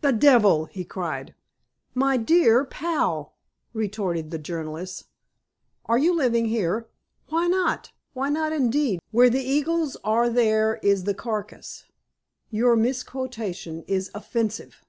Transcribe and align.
"The 0.00 0.12
devil!" 0.12 0.64
he 0.64 0.86
cried. 0.86 1.34
"My 1.92 2.16
dear 2.16 2.64
pal!" 2.64 3.34
retorted 3.74 4.30
the 4.30 4.38
journalist. 4.38 5.04
"Are 5.84 5.98
you 5.98 6.14
living 6.16 6.46
here?" 6.46 6.88
"Why 7.28 7.46
not?" 7.46 7.92
"Why 8.14 8.30
not, 8.30 8.54
indeed? 8.54 9.00
Where 9.10 9.28
the 9.28 9.44
eagles 9.44 9.98
are 10.02 10.30
there 10.30 10.80
is 10.82 11.04
the 11.04 11.12
carcase." 11.12 11.84
"Your 12.48 12.74
misquotation 12.74 13.82
is 13.86 14.10
offensive." 14.14 14.82